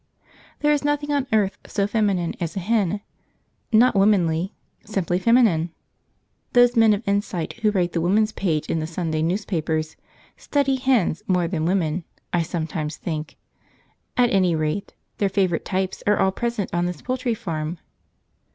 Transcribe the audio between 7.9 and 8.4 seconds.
the Woman's